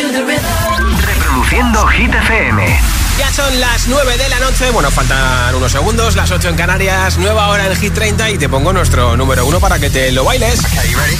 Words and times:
Reproduciendo 0.00 1.86
Hit 1.88 2.14
FM. 2.14 2.80
Ya 3.18 3.32
son 3.32 3.58
las 3.58 3.88
9 3.88 4.16
de 4.16 4.28
la 4.28 4.38
noche, 4.38 4.70
bueno, 4.70 4.92
faltan 4.92 5.52
unos 5.56 5.72
segundos, 5.72 6.14
las 6.14 6.30
8 6.30 6.50
en 6.50 6.54
Canarias, 6.54 7.18
nueva 7.18 7.48
hora 7.48 7.66
en 7.66 7.74
Hit 7.74 7.94
30 7.94 8.30
y 8.30 8.38
te 8.38 8.48
pongo 8.48 8.72
nuestro 8.72 9.16
número 9.16 9.44
uno 9.44 9.58
para 9.58 9.80
que 9.80 9.90
te 9.90 10.12
lo 10.12 10.22
bailes. 10.22 10.60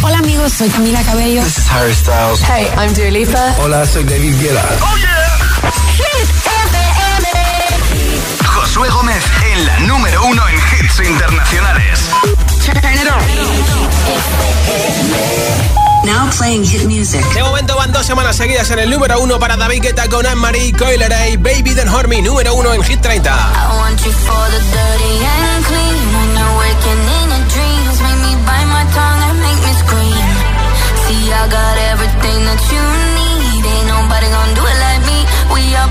Hola 0.01 0.19
amigos, 0.19 0.53
soy 0.53 0.69
Camila 0.69 1.03
Cabello. 1.03 1.43
This 1.43 1.59
is 1.59 1.69
Harry 1.73 1.93
Styles. 1.93 2.41
Hey, 2.43 2.69
I'm 2.77 2.95
Dua 2.95 3.11
Lipa. 3.11 3.55
Hola, 3.59 3.85
soy 3.85 4.05
David 4.05 4.41
Guetta. 4.41 4.65
¡Oh, 4.81 4.97
yeah! 4.97 5.73
Hit 5.97 6.29
FM. 6.77 7.29
Josué 8.47 8.89
Gómez 8.91 9.25
en 9.53 9.67
la 9.67 9.81
número 9.81 10.25
uno 10.25 10.43
en 10.49 10.55
hits 10.55 11.01
internacionales. 11.01 12.09
Now 16.05 16.31
playing 16.39 16.65
hit 16.65 16.85
music. 16.87 17.25
De 17.35 17.43
momento 17.43 17.77
van 17.77 17.93
dos 17.93 18.07
semanas 18.07 18.37
seguidas 18.37 18.71
en 18.71 18.79
el 18.79 18.91
número 18.91 19.21
uno 19.21 19.39
para 19.39 19.57
David 19.57 19.83
Guetta 19.83 20.09
con 20.09 20.25
Anne-Marie 20.27 20.73
Coileray, 20.73 21.37
Baby 21.37 21.75
Then 21.75 21.89
Hurt 21.89 22.09
Me, 22.09 22.23
número 22.23 22.55
uno 22.55 22.73
en 22.73 22.83
Hit 22.83 23.01
30. 23.01 23.31
I 23.31 23.77
want 23.77 24.01
you 24.05 24.13
for 24.13 24.47
the 24.51 24.59
dirty 24.59 25.15
and 25.25 25.65
clean. 25.67 25.99
When 26.15 26.31
you're 26.39 26.59
waking 26.59 27.03
in 27.19 27.29
your 27.29 27.45
dreams, 27.53 27.97
make 28.01 28.21
me 28.25 28.33
bite 28.47 28.69
my 28.73 28.85
tongue 28.95 29.23
and 29.29 29.39
make 29.41 29.61
me 29.67 29.73
scream. 29.83 30.29
See, 31.07 31.33
I 31.33 31.49
got 31.49 31.77
everything 31.93 32.41
that 32.47 32.63
you 32.73 32.85
need. 33.19 33.65
Ain't 33.69 33.89
nobody 33.89 34.29
gonna 34.31 34.55
do 34.55 34.65
it 34.65 34.79
like 34.79 35.03
me. 35.05 35.19
We 35.53 35.63
are 35.77 35.91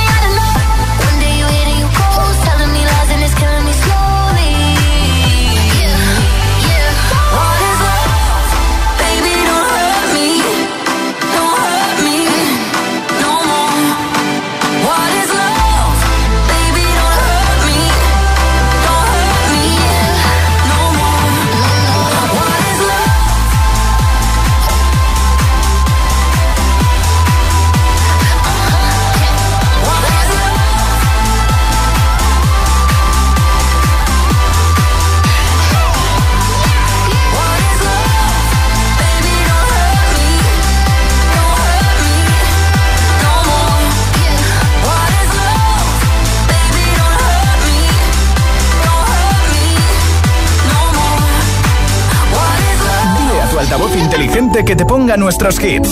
ponga 55.11 55.17
nuestros 55.17 55.59
hits. 55.59 55.89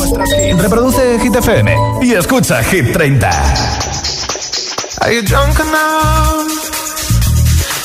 Reproduce 0.58 1.20
Hit 1.20 1.36
FM 1.36 1.76
y 2.02 2.14
escucha 2.14 2.64
Hit 2.64 2.94
30. 2.94 3.30
Are 5.02 5.14
you 5.14 5.22
drunk 5.24 5.60
enough? 5.60 6.48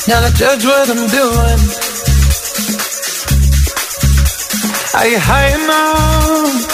Now 0.07 0.21
to 0.21 0.31
judge 0.33 0.65
what 0.65 0.89
I'm 0.89 1.07
doing. 1.07 1.59
Are 4.93 5.07
you 5.07 5.19
high 5.19 5.53
enough 5.55 6.67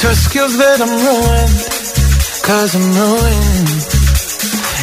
to 0.00 0.14
skills 0.14 0.56
that 0.58 0.80
I'm 0.80 0.94
ruined? 1.04 1.68
Cause 2.44 2.74
I'm 2.74 2.92
ruined. 2.94 3.68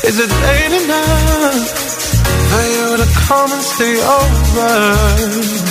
Is 0.04 0.20
it 0.20 0.30
late 0.30 0.74
enough 0.84 1.70
for 2.52 2.64
you 2.74 2.98
to 2.98 3.06
come 3.28 3.52
and 3.52 3.62
stay 3.62 3.96
over? 4.02 5.71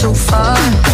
so 0.00 0.14
far. 0.14 0.89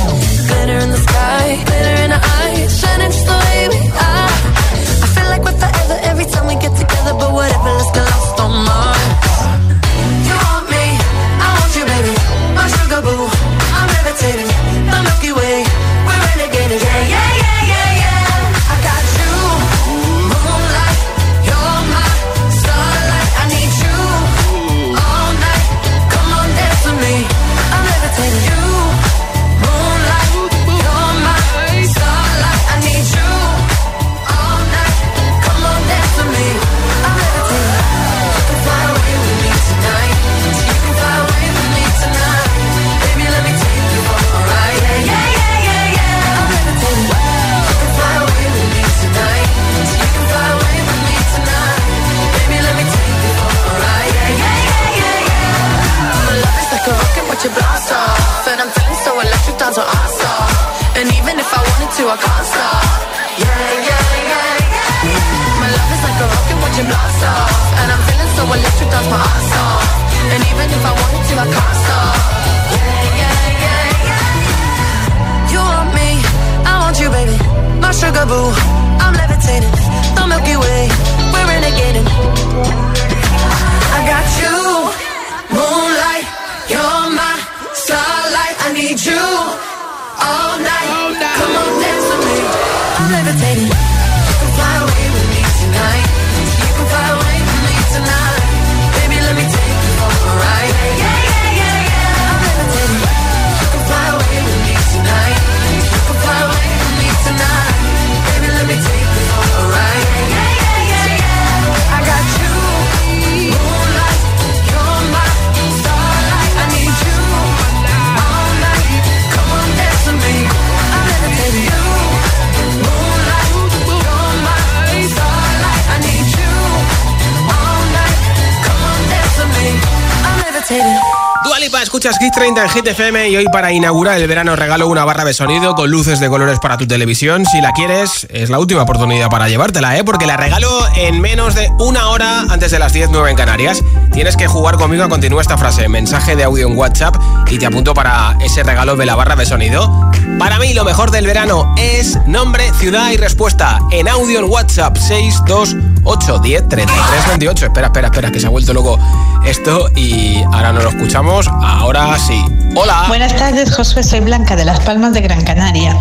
Escuchas 131.96 132.18
Hit 132.18 132.34
30 132.34 132.62
en 132.62 132.68
Hit 132.68 132.86
y 133.30 133.36
hoy 133.36 133.46
para 133.50 133.72
inaugurar 133.72 134.20
el 134.20 134.28
verano 134.28 134.54
regalo 134.54 134.86
una 134.86 135.06
barra 135.06 135.24
de 135.24 135.32
sonido 135.32 135.74
con 135.74 135.90
luces 135.90 136.20
de 136.20 136.28
colores 136.28 136.58
para 136.58 136.76
tu 136.76 136.86
televisión. 136.86 137.46
Si 137.46 137.62
la 137.62 137.72
quieres, 137.72 138.26
es 138.28 138.50
la 138.50 138.58
última 138.58 138.82
oportunidad 138.82 139.30
para 139.30 139.48
llevártela, 139.48 139.96
¿eh? 139.96 140.04
Porque 140.04 140.26
la 140.26 140.36
regalo 140.36 140.68
en 140.94 141.22
menos 141.22 141.54
de 141.54 141.70
una 141.78 142.08
hora 142.08 142.40
antes 142.50 142.70
de 142.70 142.78
las 142.78 142.92
10, 142.92 143.08
9 143.12 143.30
en 143.30 143.36
Canarias. 143.38 143.82
Tienes 144.12 144.36
que 144.36 144.46
jugar 144.46 144.76
conmigo 144.76 145.04
a 145.04 145.08
continuar 145.08 145.40
esta 145.40 145.56
frase, 145.56 145.88
mensaje 145.88 146.36
de 146.36 146.44
audio 146.44 146.68
en 146.68 146.76
WhatsApp 146.76 147.16
y 147.50 147.56
te 147.56 147.64
apunto 147.64 147.94
para 147.94 148.36
ese 148.42 148.62
regalo 148.62 148.96
de 148.96 149.06
la 149.06 149.14
barra 149.14 149.34
de 149.34 149.46
sonido. 149.46 150.10
Para 150.38 150.58
mí 150.58 150.74
lo 150.74 150.84
mejor 150.84 151.10
del 151.10 151.26
verano 151.26 151.74
es 151.78 152.18
nombre, 152.26 152.72
ciudad 152.74 153.10
y 153.10 153.16
respuesta 153.16 153.78
en 153.90 154.06
audio 154.06 154.40
en 154.40 154.50
WhatsApp 154.50 154.98
628 154.98 155.95
10 156.14 156.68
33 156.68 157.28
28. 157.28 157.66
Espera, 157.66 157.86
espera, 157.88 158.08
espera, 158.08 158.30
que 158.30 158.38
se 158.38 158.46
ha 158.46 158.50
vuelto 158.50 158.72
loco 158.72 158.98
esto 159.44 159.90
y 159.94 160.42
ahora 160.52 160.72
no 160.72 160.80
lo 160.80 160.90
escuchamos. 160.90 161.48
Ahora 161.48 162.16
sí. 162.18 162.44
Hola. 162.74 163.04
Buenas 163.08 163.34
tardes, 163.36 163.74
Josué. 163.74 164.02
Soy 164.02 164.20
Blanca 164.20 164.54
de 164.54 164.64
Las 164.64 164.80
Palmas 164.80 165.12
de 165.12 165.20
Gran 165.20 165.42
Canaria. 165.44 165.96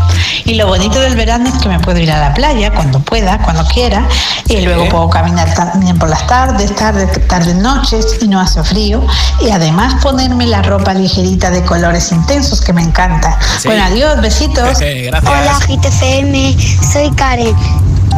Y 0.46 0.56
lo 0.56 0.68
bonito 0.68 1.00
del 1.00 1.16
verano 1.16 1.48
es 1.48 1.62
que 1.62 1.70
me 1.70 1.80
puedo 1.80 2.00
ir 2.00 2.12
a 2.12 2.20
la 2.20 2.34
playa 2.34 2.72
cuando 2.72 3.00
pueda, 3.00 3.40
cuando 3.40 3.66
quiera. 3.66 4.08
Y 4.48 4.62
luego 4.62 4.88
puedo 4.90 5.10
caminar 5.10 5.54
también 5.54 5.98
por 5.98 6.10
las 6.10 6.26
tardes, 6.28 6.74
tardes, 6.76 7.28
tardes, 7.28 7.56
noches 7.56 8.18
y 8.22 8.28
no 8.28 8.40
hace 8.40 8.64
frío. 8.64 9.06
Y 9.42 9.50
además 9.50 9.96
ponerme 10.04 10.48
la 10.48 10.62
ropa 10.62 10.94
ligerita 10.94 11.50
de 11.50 11.64
colores 11.64 12.12
intensos 12.12 12.62
que 12.62 12.74
me 12.74 12.82
encanta. 12.82 13.40
Bueno, 13.64 13.84
adiós, 13.84 14.22
besitos. 14.22 14.78
Hola, 14.80 15.60
GTFM. 15.68 16.56
Soy 16.92 17.12
Karen 17.16 17.56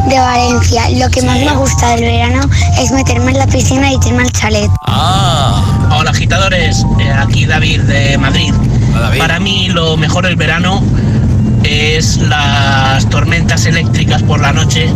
de 0.06 0.18
Valencia. 0.18 0.88
Lo 0.90 1.10
que 1.10 1.22
más 1.22 1.38
me 1.38 1.52
gusta 1.52 1.90
del 1.90 2.02
verano 2.02 2.40
es 2.78 2.90
meterme 2.92 3.32
en 3.32 3.38
la 3.38 3.46
piscina 3.46 3.92
y 3.92 3.98
irme 4.06 4.22
al 4.22 4.32
chalet. 4.32 4.70
Ah, 4.86 5.62
hola 5.98 6.10
agitadores, 6.10 6.84
eh, 7.00 7.10
aquí 7.10 7.46
David 7.46 7.82
de 7.82 8.18
Madrid. 8.18 8.52
Para 9.18 9.38
mí 9.40 9.68
lo 9.68 9.96
mejor 9.96 10.24
del 10.24 10.36
verano 10.36 10.82
es 11.64 12.16
las 12.18 13.08
tormentas 13.10 13.66
eléctricas 13.66 14.22
por 14.22 14.40
la 14.40 14.52
noche 14.52 14.92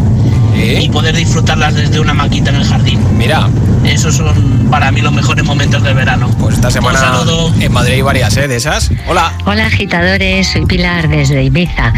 y 0.55 0.89
poder 0.89 1.17
disfrutarlas 1.17 1.75
desde 1.75 2.01
una 2.01 2.15
maquita 2.15 2.51
en 2.51 2.57
el 2.57 2.65
jardín. 2.65 3.01
Mira. 3.17 3.49
Esos 3.85 4.17
son 4.17 4.69
para 4.71 4.93
mí 4.93 5.01
los 5.01 5.13
mejores 5.13 5.45
momentos 5.45 5.83
del 5.83 5.95
verano. 5.95 6.31
Pues 6.39 6.55
esta 6.55 6.71
semana 6.71 7.21
en 7.59 7.73
Madrid 7.73 7.95
hay 7.95 8.03
varias, 8.03 8.37
¿eh? 8.37 8.47
De 8.47 8.57
esas. 8.57 8.91
Hola. 9.09 9.33
Hola 9.45 9.67
agitadores, 9.67 10.49
soy 10.49 10.67
Pilar 10.67 11.09
desde 11.09 11.43
Ibiza. 11.43 11.93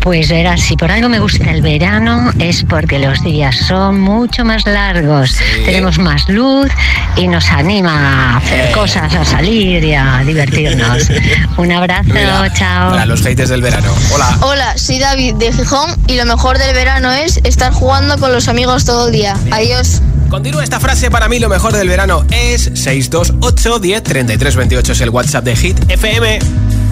Pues 0.00 0.30
verás, 0.30 0.60
si 0.60 0.76
por 0.76 0.90
algo 0.90 1.08
me 1.08 1.20
gusta 1.20 1.52
el 1.52 1.62
verano 1.62 2.32
es 2.40 2.64
porque 2.64 2.98
los 2.98 3.22
días 3.22 3.56
son 3.56 4.00
mucho 4.00 4.44
más 4.44 4.66
largos, 4.66 5.36
tenemos 5.64 5.98
más 6.00 6.28
luz 6.28 6.68
y 7.14 7.28
nos 7.28 7.48
anima 7.50 8.32
a 8.32 8.36
hacer 8.38 8.70
eh. 8.70 8.72
cosas, 8.72 9.14
a 9.14 9.24
salir 9.24 9.84
y 9.84 9.94
a 9.94 10.22
divertirnos. 10.26 11.08
Un 11.56 11.70
abrazo, 11.70 12.10
chao. 12.54 12.90
Para 12.90 13.06
los 13.06 13.22
haters 13.22 13.50
del 13.50 13.62
verano. 13.62 13.94
Hola. 14.12 14.38
Hola, 14.40 14.76
soy 14.76 14.98
David 14.98 15.34
de 15.34 15.52
Gijón 15.52 15.94
y 16.08 16.16
lo 16.16 16.26
mejor 16.26 16.58
del 16.58 16.74
verano 16.74 17.12
es 17.12 17.40
estar 17.44 17.71
jugando 17.72 18.18
con 18.18 18.32
los 18.32 18.48
amigos 18.48 18.84
todo 18.84 19.06
el 19.08 19.12
día. 19.12 19.36
Adiós. 19.50 20.00
Continúa 20.28 20.64
esta 20.64 20.80
frase, 20.80 21.10
para 21.10 21.28
mí 21.28 21.38
lo 21.38 21.50
mejor 21.50 21.74
del 21.74 21.88
verano 21.88 22.24
es 22.30 22.70
628 22.74 23.78
10 23.78 24.02
33 24.02 24.56
28 24.56 24.92
es 24.92 25.00
el 25.02 25.10
WhatsApp 25.10 25.44
de 25.44 25.56
Hit 25.56 25.90
FM. 25.90 26.38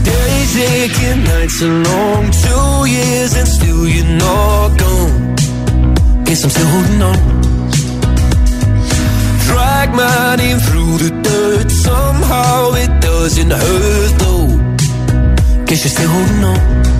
Days 0.05 0.57
aching, 0.57 1.25
nights 1.25 1.63
are 1.63 1.83
long, 1.83 2.31
two 2.31 2.87
years 2.87 3.35
and 3.35 3.49
still 3.49 3.89
you're 3.89 4.05
not 4.19 4.77
gone. 4.79 5.35
Guess 6.25 6.45
I'm 6.45 6.51
still 6.51 6.67
holding 6.67 7.03
on. 7.03 7.41
Drag 9.47 9.95
my 9.95 10.37
name 10.37 10.59
through 10.59 10.99
the 10.99 11.11
dirt, 11.23 11.71
somehow 11.71 12.75
it 12.75 13.01
doesn't 13.01 13.51
hurt 13.51 14.19
though. 14.19 14.49
Guess 15.65 15.85
you're 15.85 15.91
still 15.91 16.09
holding 16.09 16.45
on. 16.45 17.00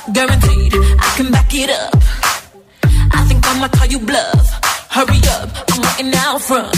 guaranteed 0.13 0.73
I 0.75 1.13
can 1.15 1.31
back 1.31 1.53
it 1.53 1.69
up. 1.69 1.95
I 3.13 3.25
think 3.27 3.41
I'ma 3.47 3.67
call 3.69 3.87
you 3.87 3.99
bluff. 3.99 4.47
Hurry 4.89 5.19
up, 5.37 5.49
I'm 5.71 5.81
waiting 5.81 6.13
out 6.15 6.41
front. 6.41 6.75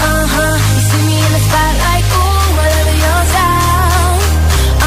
Uh 0.00 0.24
huh, 0.34 0.56
you 0.74 0.80
see 0.88 1.02
me 1.08 1.16
in 1.26 1.32
the 1.36 1.42
spotlight, 1.46 2.04
ooh, 2.18 2.62
over 2.64 2.96
your 3.04 3.20
style. 3.32 4.16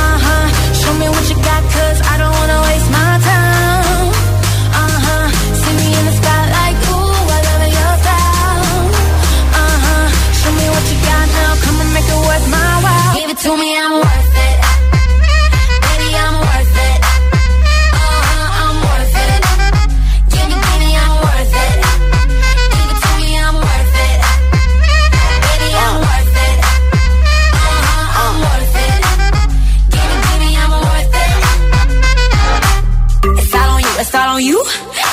Uh 0.02 0.18
huh, 0.26 0.46
show 0.80 0.94
me 1.02 1.08
what 1.14 1.26
you 1.32 1.38
got, 1.50 1.64
cause 1.74 1.91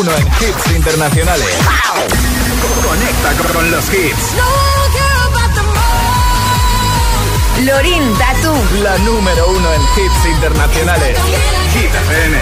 Uno 0.00 0.10
en 0.16 0.26
hits 0.26 0.70
internacionales. 0.74 1.46
Conecta 2.82 3.52
con 3.52 3.70
los 3.70 3.84
hits. 3.92 4.34
Lorin, 7.64 8.02
Tatu. 8.18 8.54
La 8.82 8.98
número 8.98 9.48
uno 9.50 9.72
en 9.72 9.82
hits 9.82 10.26
internacionales. 10.26 11.18
Hit 11.74 11.94
FM. 11.94 12.38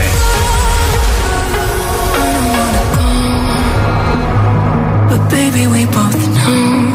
But 5.10 5.30
baby, 5.30 5.66
we 5.66 5.84
both 5.86 6.28
know 6.28 6.92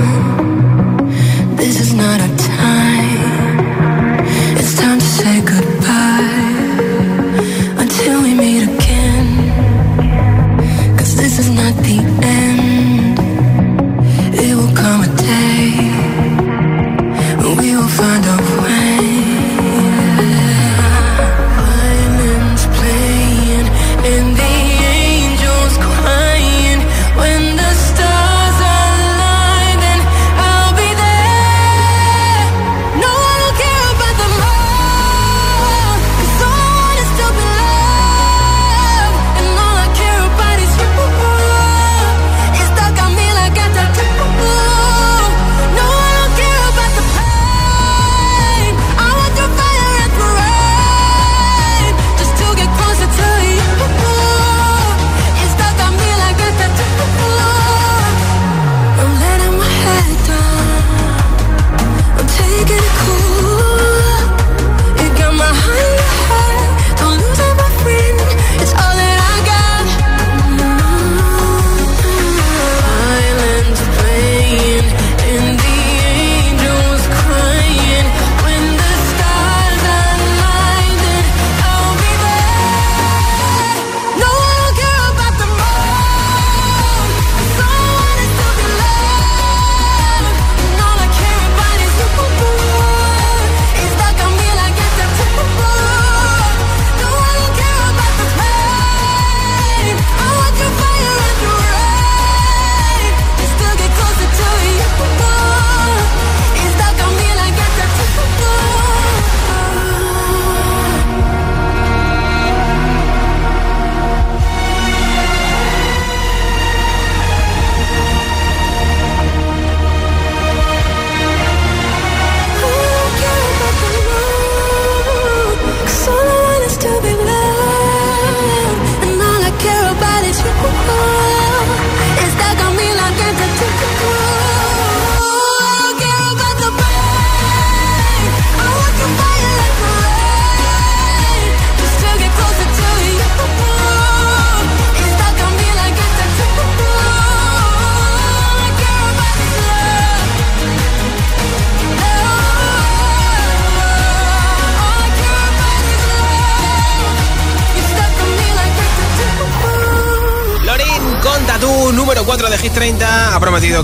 this 1.57 1.79
is 1.79 1.93
not 1.93 2.19
our 2.21 2.26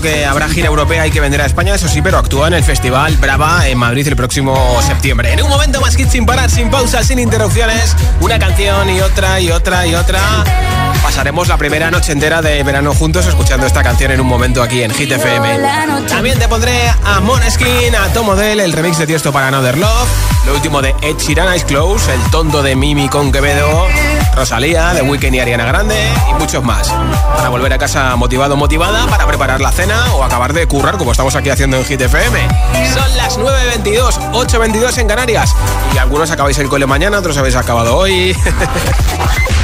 que 0.00 0.24
habrá 0.24 0.48
gira 0.48 0.66
europea 0.66 1.06
y 1.06 1.10
que 1.10 1.20
vendrá 1.20 1.44
a 1.44 1.46
España, 1.46 1.74
eso 1.74 1.88
sí, 1.88 2.02
pero 2.02 2.18
actúa 2.18 2.48
en 2.48 2.54
el 2.54 2.64
Festival 2.64 3.16
Brava 3.16 3.68
en 3.68 3.78
Madrid 3.78 4.06
el 4.06 4.16
próximo 4.16 4.80
septiembre. 4.82 5.32
En 5.32 5.42
un 5.42 5.48
momento 5.48 5.80
más 5.80 5.96
hit 5.96 6.08
sin 6.08 6.26
parar, 6.26 6.50
sin 6.50 6.70
pausas, 6.70 7.06
sin 7.06 7.18
interrupciones, 7.18 7.94
una 8.20 8.38
canción 8.38 8.90
y 8.90 9.00
otra 9.00 9.40
y 9.40 9.50
otra 9.50 9.86
y 9.86 9.94
otra. 9.94 10.73
Pasaremos 11.04 11.48
la 11.48 11.58
primera 11.58 11.90
noche 11.90 12.12
entera 12.12 12.40
de 12.40 12.62
verano 12.62 12.94
juntos 12.94 13.26
escuchando 13.26 13.66
esta 13.66 13.82
canción 13.82 14.10
en 14.10 14.22
un 14.22 14.26
momento 14.26 14.62
aquí 14.62 14.82
en 14.82 14.90
Hit 14.90 15.12
FM. 15.12 15.60
También 16.08 16.38
te 16.38 16.48
pondré 16.48 16.88
a 17.04 17.20
Moneskin, 17.20 17.94
a 17.94 18.10
Tom 18.14 18.30
Odell, 18.30 18.58
el 18.58 18.72
remix 18.72 18.96
de 18.96 19.06
Tiesto 19.06 19.30
para 19.30 19.48
Another 19.48 19.76
Love, 19.76 20.08
lo 20.46 20.54
último 20.54 20.80
de 20.80 20.94
Ed 21.02 21.18
Sheeran, 21.18 21.52
Eyes 21.52 21.64
Close, 21.64 22.10
el 22.12 22.20
tonto 22.30 22.62
de 22.62 22.74
Mimi 22.74 23.10
con 23.10 23.30
Quevedo, 23.30 23.86
Rosalía, 24.34 24.94
de 24.94 25.02
Weekend 25.02 25.36
y 25.36 25.40
Ariana 25.40 25.66
Grande 25.66 25.94
y 26.30 26.32
muchos 26.40 26.64
más. 26.64 26.88
Para 27.36 27.50
volver 27.50 27.74
a 27.74 27.78
casa 27.78 28.16
motivado 28.16 28.56
motivada, 28.56 29.06
para 29.06 29.26
preparar 29.26 29.60
la 29.60 29.72
cena 29.72 30.14
o 30.14 30.24
acabar 30.24 30.54
de 30.54 30.66
currar 30.66 30.96
como 30.96 31.12
estamos 31.12 31.36
aquí 31.36 31.50
haciendo 31.50 31.76
en 31.76 31.84
Hit 31.84 32.00
FM. 32.00 32.48
Son 32.94 33.16
las 33.18 33.38
9.22, 33.38 34.32
8.22 34.32 34.98
en 34.98 35.06
Canarias. 35.06 35.54
Y 35.94 35.98
algunos 35.98 36.30
acabáis 36.30 36.58
el 36.58 36.68
cole 36.70 36.86
mañana, 36.86 37.18
otros 37.18 37.36
habéis 37.36 37.56
acabado 37.56 37.94
hoy. 37.94 38.34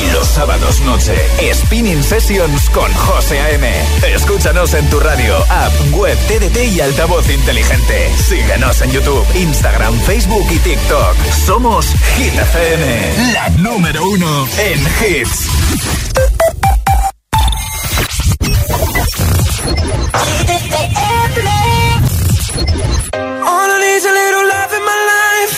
Los 0.13 0.27
sábados 0.27 0.81
noche, 0.81 1.15
Spinning 1.53 2.03
Sessions 2.03 2.69
con 2.69 2.91
José 2.93 3.39
A.M. 3.39 3.67
Escúchanos 4.13 4.73
en 4.73 4.89
tu 4.89 4.99
radio, 4.99 5.35
app, 5.49 5.73
web, 5.93 6.17
TDT 6.27 6.75
y 6.75 6.81
altavoz 6.81 7.29
inteligente. 7.29 8.11
Síguenos 8.17 8.81
en 8.81 8.91
YouTube, 8.91 9.25
Instagram, 9.35 9.97
Facebook 10.01 10.45
y 10.51 10.59
TikTok. 10.59 11.15
Somos 11.45 11.87
Hit 12.17 12.33
FM, 12.33 13.33
la 13.33 13.49
número 13.57 14.07
uno 14.07 14.47
en 14.57 14.79
hits. 14.79 15.47
All 23.43 23.69
I 23.69 23.99
a 24.03 24.11
little 24.19 24.45
love 24.47 24.73
in 24.73 24.83
my 24.85 24.97
life. 25.13 25.55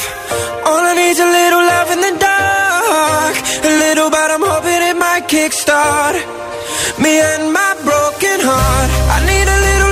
All 0.65 0.85
I 0.85 0.93
a 0.93 1.25
little 1.25 1.63
love 1.65 1.91
in 1.91 2.01
the 2.01 2.19
dark. 2.19 2.32
But 4.13 4.29
I'm 4.29 4.45
hoping 4.45 4.81
it 4.89 4.97
might 5.05 5.25
kickstart 5.27 6.15
me 7.01 7.19
and 7.19 7.51
my 7.51 7.71
broken 7.81 8.39
heart. 8.45 8.89
I 9.15 9.17
need 9.25 9.47
a 9.55 9.59
little 9.67 9.82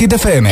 Hit 0.00 0.14
FM. 0.14 0.46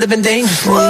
Living 0.00 0.22
dangerously. 0.22 0.89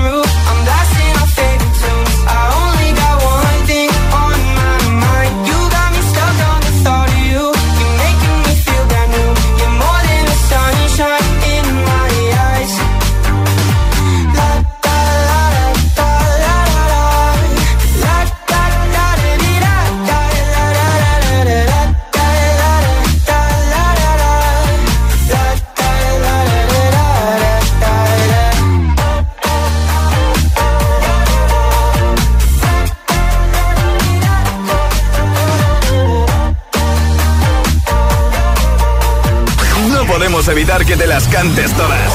evitar 40.51 40.85
que 40.85 40.97
te 40.97 41.07
las 41.07 41.27
cantes 41.29 41.71
todas. 41.73 42.13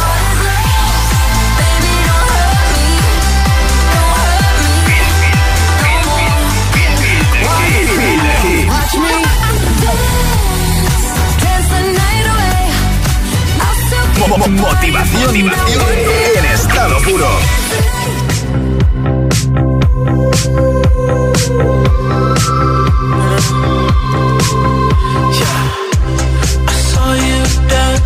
Motivación, 14.49 15.27
motivación 15.27 15.87
en 16.39 16.45
estado 16.45 16.99
puro. 17.03 17.29
Yeah. 25.33 25.77
I 27.97 28.06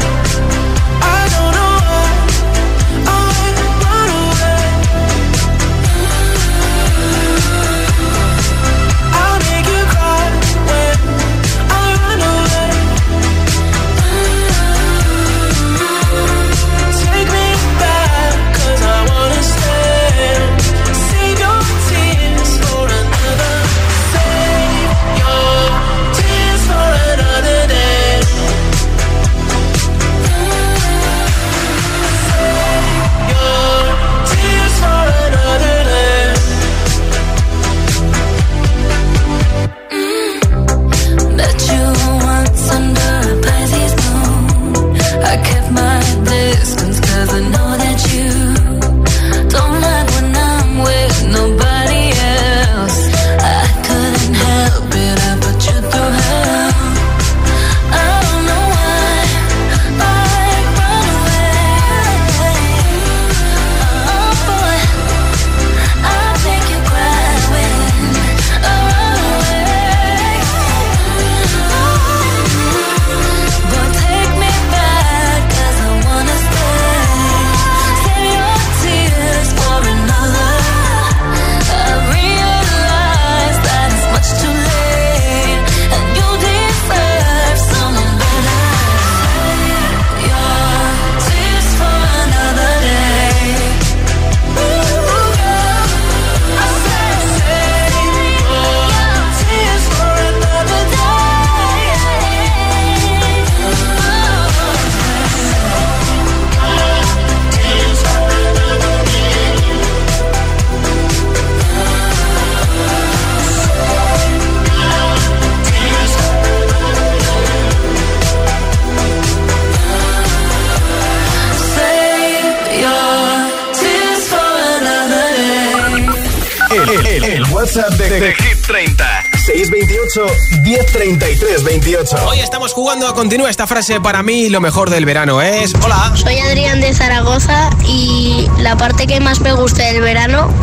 WhatsApp 127.73 127.93
de, 127.93 128.19
de 128.19 128.33
Hit 128.33 128.67
30. 128.67 129.05
628 129.45 130.25
1033 130.61 131.63
28. 131.63 132.17
Hoy 132.27 132.39
estamos 132.39 132.73
jugando 132.73 133.07
a 133.07 133.15
continúa 133.15 133.49
esta 133.49 133.65
frase. 133.65 134.01
Para 134.01 134.23
mí, 134.23 134.49
lo 134.49 134.59
mejor 134.59 134.89
del 134.89 135.05
verano 135.05 135.41
es. 135.41 135.73
Hola. 135.81 136.11
Soy 136.15 136.37
Adrián 136.39 136.81
de 136.81 136.93
Zaragoza 136.93 137.69
y 137.87 138.49
la 138.57 138.75
parte 138.75 139.07
que 139.07 139.21
más 139.21 139.39
me 139.39 139.53
gusta 139.53 139.85
del 139.85 140.01
verano 140.01 140.53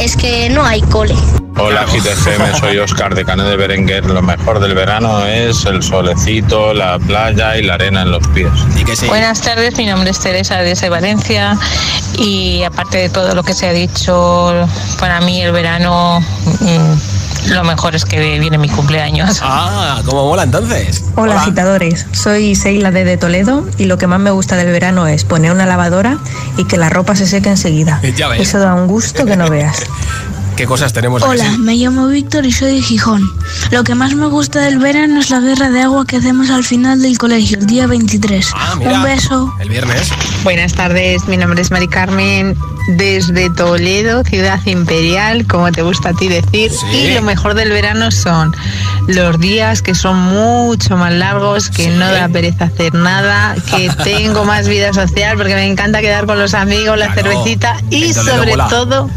es 0.00 0.16
que 0.16 0.48
no 0.48 0.64
hay 0.64 0.80
cole. 0.82 1.14
Hola 1.58 1.84
GTFM, 1.84 2.58
soy 2.58 2.78
Oscar 2.78 3.14
de 3.14 3.22
Cane 3.22 3.42
de 3.42 3.54
Berenguer. 3.54 4.06
Lo 4.06 4.22
mejor 4.22 4.58
del 4.58 4.74
verano 4.74 5.26
es 5.26 5.66
el 5.66 5.82
solecito, 5.82 6.72
la 6.72 6.98
playa 6.98 7.58
y 7.58 7.62
la 7.62 7.74
arena 7.74 8.02
en 8.02 8.10
los 8.10 8.26
pies. 8.28 8.50
Buenas 9.06 9.42
tardes, 9.42 9.76
mi 9.76 9.84
nombre 9.84 10.10
es 10.10 10.18
Teresa 10.20 10.62
de 10.62 10.88
Valencia 10.88 11.58
y 12.16 12.62
aparte 12.62 12.96
de 12.96 13.08
todo 13.10 13.34
lo 13.34 13.42
que 13.42 13.52
se 13.52 13.68
ha 13.68 13.72
dicho, 13.72 14.66
para 14.98 15.20
mí 15.20 15.42
el 15.42 15.52
verano 15.52 16.20
mm, 16.60 16.94
lo 17.48 17.64
mejor 17.64 17.94
es 17.94 18.04
que 18.04 18.38
viene 18.38 18.58
mi 18.58 18.68
cumpleaños. 18.68 19.40
Ah, 19.52 20.02
¿cómo 20.04 20.26
mola 20.28 20.44
entonces? 20.44 21.04
Hola, 21.16 21.40
agitadores, 21.40 22.06
soy 22.12 22.54
Seila 22.54 22.90
de, 22.90 23.04
de 23.04 23.16
Toledo 23.16 23.66
y 23.78 23.86
lo 23.86 23.98
que 23.98 24.06
más 24.06 24.20
me 24.20 24.30
gusta 24.30 24.56
del 24.56 24.70
verano 24.70 25.06
es 25.06 25.24
poner 25.24 25.50
una 25.52 25.66
lavadora 25.66 26.18
y 26.56 26.64
que 26.64 26.76
la 26.76 26.88
ropa 26.88 27.16
se 27.16 27.26
seque 27.26 27.48
enseguida. 27.48 28.00
Ya 28.16 28.28
ves. 28.28 28.40
Eso 28.40 28.58
da 28.58 28.74
un 28.74 28.86
gusto 28.86 29.26
que 29.26 29.36
no 29.36 29.48
veas. 29.48 29.82
¿Qué 30.56 30.66
cosas 30.66 30.92
tenemos 30.92 31.22
aquí? 31.22 31.30
Hola, 31.30 31.56
me 31.58 31.74
llamo 31.74 32.06
Víctor 32.08 32.44
y 32.44 32.52
soy 32.52 32.74
de 32.74 32.82
Gijón. 32.82 33.22
Lo 33.70 33.82
que 33.82 33.94
más 33.94 34.14
me 34.14 34.26
gusta 34.26 34.60
del 34.60 34.78
verano 34.78 35.20
es 35.20 35.30
la 35.30 35.40
guerra 35.40 35.70
de 35.70 35.80
agua 35.80 36.04
que 36.04 36.16
hacemos 36.16 36.50
al 36.50 36.64
final 36.64 37.00
del 37.00 37.16
colegio, 37.16 37.58
el 37.58 37.66
día 37.66 37.86
23. 37.86 38.50
Ah, 38.54 38.74
mira, 38.78 38.92
Un 38.92 39.02
beso. 39.02 39.54
El 39.58 39.70
viernes. 39.70 40.10
Buenas 40.44 40.74
tardes, 40.74 41.24
mi 41.26 41.38
nombre 41.38 41.62
es 41.62 41.70
Mari 41.70 41.88
Carmen 41.88 42.56
desde 42.88 43.50
Toledo, 43.50 44.24
ciudad 44.24 44.58
imperial, 44.66 45.46
como 45.46 45.70
te 45.72 45.82
gusta 45.82 46.10
a 46.10 46.12
ti 46.14 46.28
decir. 46.28 46.72
Y 46.92 47.14
lo 47.14 47.22
mejor 47.22 47.54
del 47.54 47.70
verano 47.70 48.10
son 48.10 48.54
los 49.06 49.38
días 49.38 49.82
que 49.82 49.94
son 49.94 50.16
mucho 50.16 50.96
más 50.96 51.12
largos, 51.12 51.68
que 51.70 51.88
no 51.88 52.10
da 52.10 52.28
pereza 52.28 52.64
hacer 52.64 52.94
nada, 52.94 53.54
que 53.76 53.90
tengo 54.04 54.44
más 54.44 54.66
vida 54.68 54.92
social 54.92 55.36
porque 55.36 55.54
me 55.54 55.66
encanta 55.66 56.00
quedar 56.00 56.26
con 56.26 56.38
los 56.38 56.54
amigos, 56.54 56.98
la 56.98 57.12
cervecita 57.14 57.76
y 57.90 58.12
sobre 58.12 58.54
todo 58.68 59.08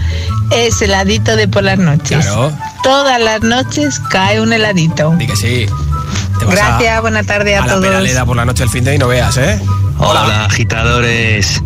es 0.51 0.81
heladito 0.81 1.35
de 1.35 1.47
por 1.47 1.63
las 1.63 1.79
noches. 1.79 2.25
Claro. 2.25 2.51
Todas 2.83 3.19
las 3.19 3.41
noches 3.41 3.99
cae 4.09 4.41
un 4.41 4.51
heladito. 4.53 5.11
Di 5.17 5.25
que 5.27 5.35
sí. 5.35 5.65
Gracias, 6.49 6.97
a- 6.97 7.01
buena 7.01 7.23
tarde 7.23 7.55
a, 7.55 7.63
a 7.63 7.65
la 7.67 7.73
todos. 7.75 7.87
pedalera 7.87 8.25
por 8.25 8.35
la 8.35 8.43
noche 8.45 8.63
el 8.63 8.69
fin 8.69 8.83
de 8.83 8.95
y 8.95 8.97
no 8.97 9.07
veas, 9.07 9.37
¿eh? 9.37 9.59
Hola. 9.99 10.45
agitadores. 10.45 11.61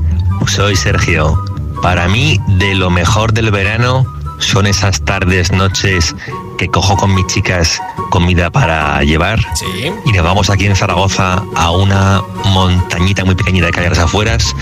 Soy 0.45 0.75
Sergio. 0.75 1.43
Para 1.81 2.07
mí, 2.07 2.39
de 2.47 2.75
lo 2.75 2.89
mejor 2.89 3.33
del 3.33 3.51
verano 3.51 4.05
son 4.39 4.67
esas 4.67 5.01
tardes, 5.01 5.51
noches 5.51 6.15
que 6.57 6.67
cojo 6.67 6.95
con 6.97 7.13
mis 7.13 7.25
chicas 7.27 7.81
comida 8.09 8.49
para 8.49 9.03
llevar. 9.03 9.39
Y 10.05 10.11
nos 10.11 10.23
vamos 10.23 10.49
aquí 10.49 10.65
en 10.65 10.75
Zaragoza 10.75 11.43
a 11.55 11.71
una 11.71 12.21
montañita 12.45 13.25
muy 13.25 13.35
pequeñita 13.35 13.67
a 13.67 13.81
las 13.81 13.99
afueras 13.99 14.55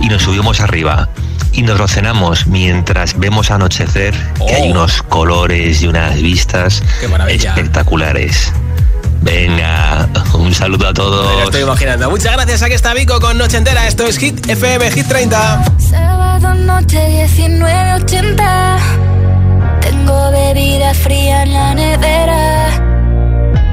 y 0.00 0.08
nos 0.08 0.22
subimos 0.22 0.60
arriba 0.60 1.08
y 1.52 1.62
nos 1.62 1.78
lo 1.78 1.88
cenamos 1.88 2.46
mientras 2.46 3.18
vemos 3.18 3.50
anochecer 3.50 4.14
que 4.46 4.54
hay 4.54 4.70
unos 4.70 5.02
colores 5.02 5.82
y 5.82 5.88
unas 5.88 6.20
vistas 6.20 6.82
espectaculares. 7.28 8.52
Venga, 9.22 10.08
saludo 10.60 10.86
a 10.86 10.92
Me 10.92 10.98
lo 10.98 11.04
todos. 11.10 11.42
estoy 11.44 11.62
imaginando. 11.62 12.10
Muchas 12.10 12.32
gracias. 12.32 12.62
Aquí 12.62 12.74
está 12.74 12.94
Vico 12.94 13.18
con 13.20 13.36
Noche 13.38 13.56
Entera. 13.56 13.86
Esto 13.88 14.06
es 14.06 14.18
Hit 14.18 14.48
FM, 14.48 14.90
Hit 14.92 15.06
30. 15.08 15.64
Sábado 15.78 16.54
noche 16.54 16.98
1980 17.36 18.76
Tengo 19.80 20.30
bebida 20.30 20.94
fría 20.94 21.42
en 21.42 21.52
la 21.52 21.74
nevera 21.74 22.68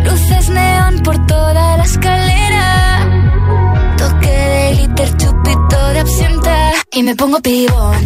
Luces 0.04 0.50
neón 0.50 1.00
por 1.04 1.26
toda 1.28 1.78
la 1.78 1.84
escalera 1.84 3.08
Toque 3.98 4.28
de 4.28 4.76
glitter, 4.76 5.18
chupito 5.18 5.88
de 5.94 6.00
absenta 6.00 6.72
Y 6.92 7.04
me 7.04 7.16
pongo 7.16 7.40
pibón 7.42 8.06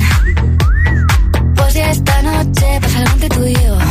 Pues 1.55 1.73
ya 1.73 1.91
esta 1.91 2.21
noche 2.21 2.79
pasa 2.81 2.99
algo 2.99 3.13
entre 3.13 3.29
tú 3.29 3.45
y 3.45 3.53
yo 3.53 3.77
Gotas 3.77 3.89
de 3.89 3.90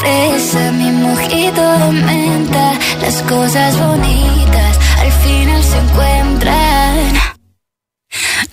fresa, 0.00 0.72
mi 0.72 0.90
mojito 0.90 1.62
de 1.78 1.92
menta. 1.92 2.72
Las 3.00 3.22
cosas 3.22 3.78
bonitas 3.78 4.78
al 5.00 5.12
final 5.12 5.62
se 5.62 5.78
encuentran. 5.78 7.28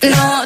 Noche 0.02 0.45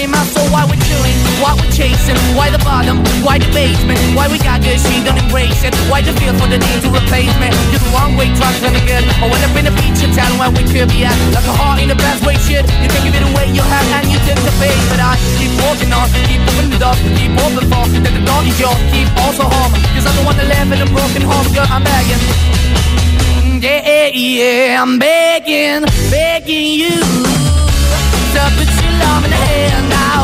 be 0.00 0.06
my 0.08 0.24
soul. 0.32 0.48
Why 0.48 0.64
we're 0.64 0.80
chilling, 0.88 1.16
why 1.44 1.52
we're 1.52 1.68
chasing, 1.68 2.16
why 2.32 2.48
the 2.48 2.60
bottom, 2.64 3.04
why 3.20 3.36
the 3.36 3.48
basement, 3.52 4.00
why 4.16 4.26
we 4.32 4.40
got 4.40 4.64
good, 4.64 4.80
she 4.80 5.04
don't 5.04 5.20
embrace 5.20 5.60
it. 5.60 5.76
Why 5.92 6.00
the 6.00 6.16
feel 6.16 6.32
for 6.40 6.48
the 6.48 6.56
need 6.56 6.80
to 6.84 6.88
replace 6.88 7.32
me? 7.36 7.52
You're 7.68 7.84
the 7.84 7.92
wrong 7.92 8.16
way, 8.16 8.32
trying 8.32 8.56
to 8.72 8.82
good. 8.88 9.04
I 9.20 9.28
went 9.28 9.44
up 9.44 9.54
in 9.60 9.68
a 9.68 9.74
feature 9.76 10.08
town 10.16 10.32
where 10.40 10.50
we 10.50 10.64
could 10.64 10.88
be 10.88 11.04
at. 11.04 11.16
Like 11.36 11.44
a 11.44 11.54
heart 11.54 11.84
in 11.84 11.88
the 11.92 11.98
best 12.00 12.24
way, 12.24 12.36
shit. 12.40 12.64
You 12.80 12.88
can 12.88 13.02
give 13.04 13.14
it 13.14 13.24
away, 13.28 13.52
you 13.52 13.60
have, 13.60 13.86
and 14.00 14.08
you 14.08 14.18
took 14.24 14.40
the 14.40 14.54
bait. 14.56 14.80
But 14.88 15.00
I 15.04 15.20
keep 15.36 15.52
walking 15.60 15.92
on, 15.92 16.08
keep 16.24 16.40
moving 16.48 16.72
it 16.72 16.82
up, 16.82 16.96
keep 17.20 17.32
open 17.44 17.64
for 17.68 17.84
that 18.00 18.12
the 18.16 18.22
door 18.24 18.42
is 18.48 18.56
yours, 18.56 18.80
keep 18.88 19.08
also 19.20 19.44
home. 19.44 19.72
Cause 19.92 20.08
I'm 20.08 20.16
the 20.16 20.24
one 20.24 20.36
that 20.40 20.48
live 20.48 20.72
in 20.72 20.80
a 20.80 20.88
broken 20.88 21.22
home, 21.28 21.46
girl, 21.52 21.68
I'm 21.68 21.84
begging. 21.84 22.22
Yeah, 23.60 24.08
yeah, 24.08 24.80
I'm 24.80 24.98
begging, 24.98 25.84
begging 26.08 26.80
you 26.80 26.96
to 28.32 28.40
put 28.56 28.70
your 28.82 28.92
love 29.02 29.24
in 29.24 29.30
the 29.30 29.36
hand 29.36 29.79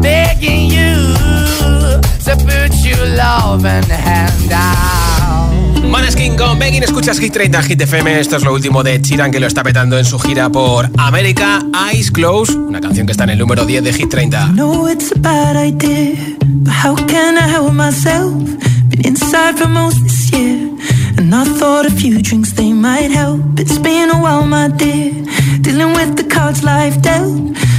begging 0.00 0.70
you 0.70 1.12
to 2.24 2.36
put 2.44 2.72
your 2.84 3.06
loving 3.16 3.88
hand 3.90 4.52
out. 4.52 5.82
Maneskin 5.84 6.36
con 6.36 6.58
Begging, 6.58 6.82
escuchas 6.82 7.18
Hit 7.18 7.32
30 7.34 7.62
Hit 7.62 7.80
FM. 7.82 8.18
Esto 8.18 8.36
es 8.36 8.44
lo 8.44 8.52
último 8.54 8.82
de 8.82 9.00
Chiran 9.02 9.30
que 9.30 9.38
lo 9.40 9.46
está 9.46 9.62
petando 9.62 9.98
en 9.98 10.04
su 10.04 10.18
gira 10.18 10.48
por 10.50 10.90
América. 10.96 11.62
Eyes 11.90 12.10
Close, 12.10 12.54
una 12.56 12.80
canción 12.80 13.06
que 13.06 13.12
está 13.12 13.24
en 13.24 13.30
el 13.30 13.38
número 13.38 13.66
10 13.66 13.84
de 13.84 13.92
Hit 13.92 14.08
30. 14.08 14.52
know 14.54 14.88
it's 14.88 15.12
a 15.12 15.18
bad 15.18 15.56
idea, 15.56 16.16
but 16.46 16.72
how 16.72 16.94
can 17.06 17.36
I 17.36 17.46
help 17.46 17.72
myself? 17.74 18.32
Been 18.88 19.06
inside 19.06 19.58
for 19.58 19.68
most 19.68 20.02
this 20.02 20.30
year, 20.32 20.70
and 21.18 21.34
I 21.34 21.44
thought 21.44 21.86
a 21.86 21.90
few 21.90 22.22
drinks 22.22 22.52
they 22.54 22.72
might 22.72 23.10
help. 23.10 23.40
It's 23.58 23.78
been 23.78 24.10
a 24.10 24.18
while, 24.18 24.46
my 24.46 24.68
dear, 24.68 25.12
dealing 25.60 25.92
with 25.94 26.16
the 26.16 26.24
cards 26.24 26.62
life 26.62 27.00
dealt. 27.02 27.52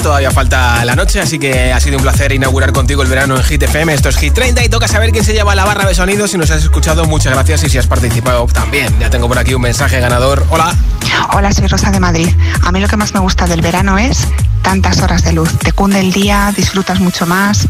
todavía 0.00 0.30
falta 0.30 0.84
la 0.84 0.96
noche, 0.96 1.20
así 1.20 1.38
que 1.38 1.72
ha 1.72 1.80
sido 1.80 1.98
un 1.98 2.02
placer 2.02 2.32
inaugurar 2.32 2.72
contigo 2.72 3.02
el 3.02 3.08
verano 3.08 3.36
en 3.36 3.42
Hit 3.42 3.62
FM. 3.62 3.92
Esto 3.92 4.08
es 4.08 4.16
Hit 4.16 4.32
30 4.32 4.64
y 4.64 4.68
toca 4.68 4.88
saber 4.88 5.10
quién 5.10 5.24
se 5.24 5.34
lleva 5.34 5.54
la 5.54 5.64
barra 5.64 5.86
de 5.86 5.94
sonido. 5.94 6.26
Si 6.26 6.38
nos 6.38 6.50
has 6.50 6.62
escuchado, 6.62 7.04
muchas 7.04 7.34
gracias 7.34 7.64
y 7.64 7.68
si 7.68 7.78
has 7.78 7.86
participado 7.86 8.46
también. 8.46 8.98
Ya 8.98 9.10
tengo 9.10 9.28
por 9.28 9.38
aquí 9.38 9.52
un 9.54 9.60
mensaje 9.60 10.00
ganador. 10.00 10.46
Hola. 10.50 10.74
Hola, 11.34 11.52
soy 11.52 11.66
Rosa 11.66 11.90
de 11.90 12.00
Madrid. 12.00 12.28
A 12.62 12.72
mí 12.72 12.80
lo 12.80 12.88
que 12.88 12.96
más 12.96 13.12
me 13.12 13.20
gusta 13.20 13.46
del 13.46 13.60
verano 13.60 13.98
es 13.98 14.26
tantas 14.62 15.02
horas 15.02 15.24
de 15.24 15.32
luz. 15.32 15.58
Te 15.58 15.72
cunde 15.72 16.00
el 16.00 16.12
día, 16.12 16.52
disfrutas 16.56 17.00
mucho 17.00 17.26
más. 17.26 17.68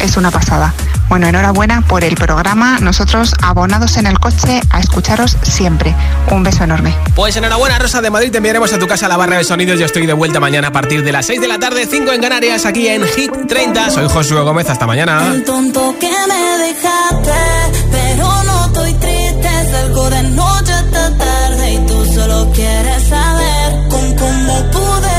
Es 0.00 0.16
una 0.16 0.30
pasada. 0.30 0.74
Bueno, 1.08 1.26
enhorabuena 1.26 1.80
por 1.80 2.04
el 2.04 2.14
programa. 2.14 2.78
Nosotros 2.80 3.32
abonados 3.42 3.96
en 3.96 4.06
el 4.06 4.18
coche 4.18 4.60
a 4.70 4.80
escucharos 4.80 5.36
siempre. 5.42 5.94
Un 6.30 6.42
beso 6.42 6.64
enorme. 6.64 6.94
Pues 7.14 7.36
enhorabuena, 7.36 7.78
Rosa 7.78 8.00
de 8.00 8.10
Madrid. 8.10 8.30
Te 8.30 8.38
enviaremos 8.38 8.72
a 8.72 8.78
tu 8.78 8.86
casa 8.86 9.08
la 9.08 9.16
barra 9.16 9.38
de 9.38 9.44
sonido. 9.44 9.74
Yo 9.74 9.86
estoy 9.86 10.06
de 10.06 10.12
vuelta 10.12 10.38
mañana 10.40 10.68
a 10.68 10.72
partir 10.72 11.02
de 11.02 11.12
las 11.12 11.26
6 11.26 11.40
de 11.40 11.48
la 11.48 11.58
tarde, 11.58 11.86
5 11.90 12.12
en 12.12 12.20
Canarias, 12.20 12.66
aquí 12.66 12.88
en 12.88 13.04
Hit 13.04 13.32
30. 13.48 13.90
Soy 13.90 14.08
Josué 14.08 14.40
Gómez. 14.42 14.68
Hasta 14.68 14.86
mañana. 14.86 15.32
El 15.32 15.44
tonto 15.44 15.96
que 15.98 16.10
me 16.10 16.64
dejaste, 16.64 17.32
pero 17.90 18.42
no 18.44 18.66
estoy 18.66 18.94
triste. 18.94 19.48
Salgo 19.70 20.10
de 20.10 20.22
noche 20.24 20.72
hasta 20.72 21.16
tarde 21.16 21.72
y 21.74 21.86
tú 21.86 22.04
solo 22.14 22.50
quieres 22.52 23.02
saber 23.08 23.88
con 23.88 24.16
cómo 24.16 24.70
pude 24.70 25.17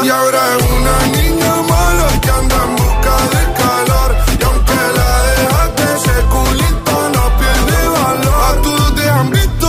Y 0.00 0.08
ahora 0.10 0.38
es 0.56 0.64
una 0.70 1.20
niña 1.20 1.54
mala 1.68 2.20
que 2.20 2.30
anda 2.30 2.56
en 2.64 2.76
busca 2.76 3.16
de 3.34 3.42
calor. 3.60 4.16
Y 4.38 4.44
aunque 4.44 4.74
la 4.98 5.22
dejaste, 5.28 5.82
ese 5.96 6.16
culito 6.34 7.10
no 7.14 7.24
pierde 7.38 7.88
valor. 7.88 8.40
A 8.48 8.62
todos 8.62 8.94
te 8.94 9.10
han 9.10 9.30
visto. 9.30 9.68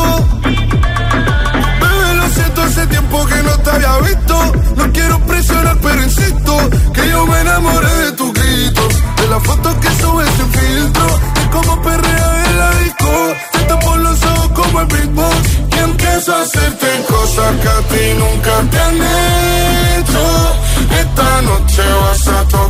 Bebé, 1.82 2.14
lo 2.16 2.30
siento, 2.30 2.62
hace 2.62 2.88
tiempo 2.88 3.26
que 3.26 3.44
no 3.44 3.58
te 3.58 3.70
había 3.72 3.98
visto. 3.98 4.54
No 4.76 4.92
quiero 4.94 5.20
presionar, 5.26 5.78
pero 5.82 6.04
insisto 6.04 6.58
que 6.94 7.10
yo 7.10 7.26
me 7.26 7.42
enamoré 7.42 7.94
de 7.96 8.12
tus 8.12 8.32
gritos. 8.34 8.94
De 9.18 9.28
las 9.28 9.44
fotos 9.44 9.76
que 9.76 9.90
subes 10.02 10.30
sin 10.38 10.52
filtro. 10.52 11.20
De 11.34 11.50
cómo 11.52 11.82
perrea 11.82 12.46
en 12.46 12.60
la 12.60 12.72
disco. 12.76 13.34
Te 13.54 13.60
tapo 13.64 13.98
los 13.98 14.24
ojos 14.24 14.50
como 14.54 14.82
el 14.82 14.88
Big 14.88 15.10
Boss. 15.10 15.60
Y 15.76 15.80
empiezo 15.80 16.36
a 16.36 16.42
hacerte 16.44 16.89
cosas 17.30 17.56
que 17.62 17.68
a 17.68 17.82
ti 17.90 18.14
nunca 18.18 18.54
te 18.72 18.80
han 18.80 18.96
hecho. 18.96 20.24
Esta 21.02 21.42
noche 21.42 21.82
vas 22.02 22.28
a 22.28 22.44
tocar 22.46 22.69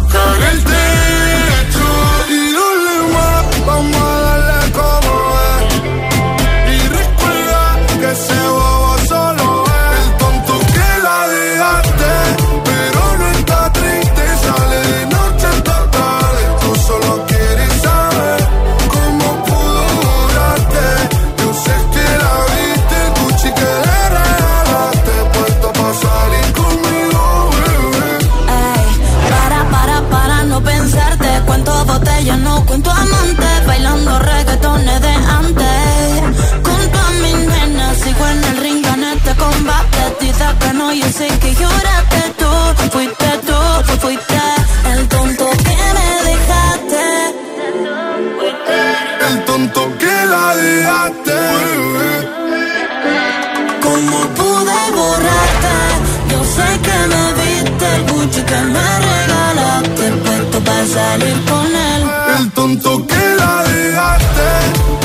que 58.50 58.62
me 58.74 58.88
regalaste, 59.10 60.06
puesto 60.24 60.60
para 60.62 60.86
salir 60.86 61.38
con 61.50 61.66
él. 61.68 62.02
El 62.39 62.52
tonto 62.52 63.06
que 63.06 63.24
la 63.41 63.64
dejaste, 63.64 64.50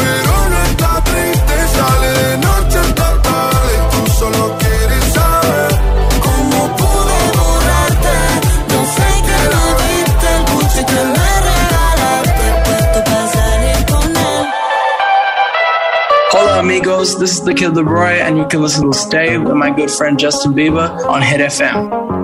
pero 0.00 0.34
no 0.52 0.58
está 0.70 0.92
triste, 1.10 1.54
sale 1.76 2.08
de 2.20 2.38
noche 2.38 2.78
tú 3.92 4.12
solo 4.20 4.56
quieres 4.62 5.04
saber 5.18 5.70
cómo 6.26 6.58
pude 6.80 7.18
borrarte. 7.38 8.16
No 8.72 8.80
sé 8.96 9.08
que 9.26 9.36
el 10.34 10.40
buche 10.50 10.86
que 10.86 11.04
me. 11.12 11.24
Hola 16.36 16.58
amigos, 16.58 17.16
this 17.20 17.34
is 17.34 17.44
the 17.44 17.54
Kid 17.54 17.74
LeRoy 17.74 18.20
and 18.20 18.36
you 18.36 18.44
can 18.46 18.60
listen 18.60 18.90
to 18.90 18.92
Stay 18.92 19.38
with 19.38 19.54
my 19.54 19.70
good 19.70 19.88
friend 19.88 20.18
Justin 20.18 20.52
Bieber 20.52 20.88
on 21.06 21.22
Hit 21.22 21.40
FM. 21.40 22.23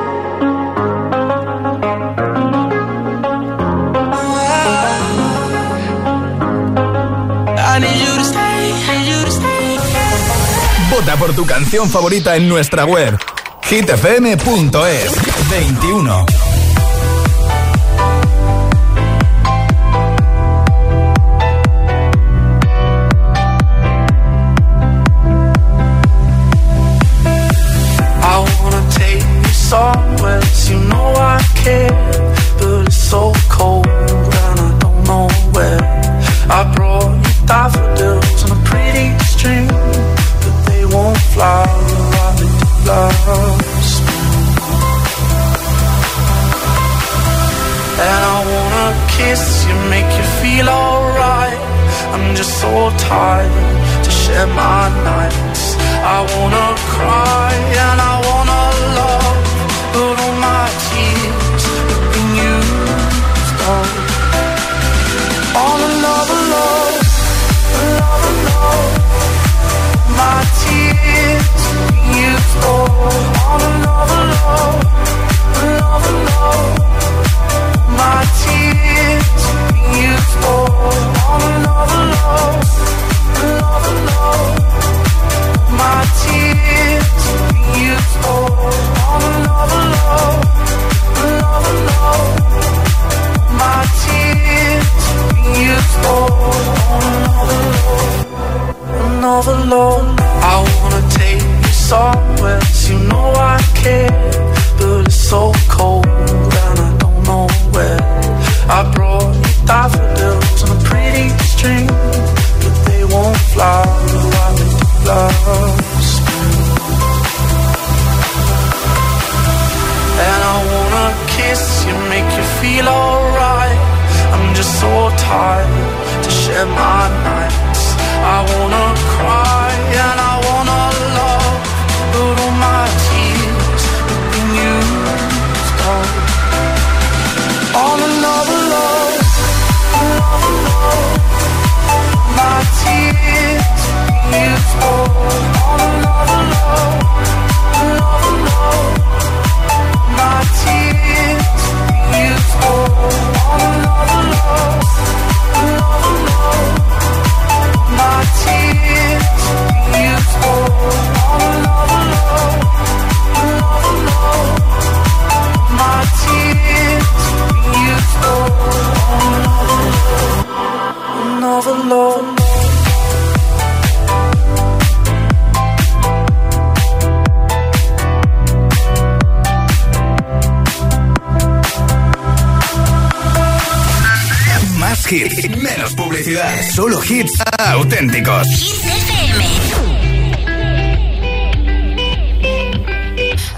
Por 11.01 11.35
tu 11.35 11.45
canción 11.45 11.89
favorita 11.89 12.35
en 12.35 12.47
nuestra 12.47 12.85
web 12.85 13.17
hitfm.es 13.63 15.11
21. 15.49 16.25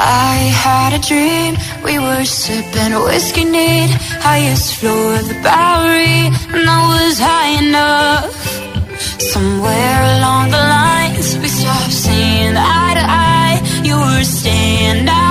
I 0.06 0.36
had 0.66 0.91
a 0.93 0.99
dream, 0.99 1.56
we 1.86 1.97
were 1.97 2.26
sipping 2.26 2.93
whiskey 3.06 3.45
neat, 3.45 3.89
highest 4.20 4.76
floor 4.76 5.16
of 5.16 5.28
the 5.30 5.39
Bowery, 5.41 6.28
and 6.54 6.70
I 6.70 6.80
was 6.93 7.20
high 7.20 7.54
enough. 7.64 8.36
Somewhere 9.34 10.01
along 10.18 10.51
the 10.51 10.64
lines, 10.78 11.38
we 11.38 11.47
stopped 11.47 11.93
seeing 11.93 12.56
eye 12.58 12.93
to 12.99 13.06
eye. 13.30 13.58
You 13.84 13.95
were 13.95 14.26
staying 14.26 15.08
out. 15.08 15.24